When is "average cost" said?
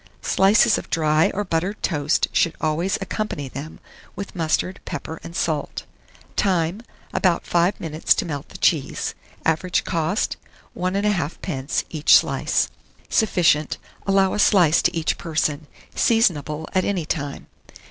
9.45-10.37